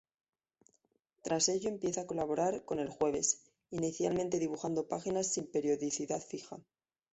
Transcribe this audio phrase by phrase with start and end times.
[1.21, 6.57] Tras ello empieza a colaborar con "El Jueves" inicialmente dibujando páginas sin periodicidad fija.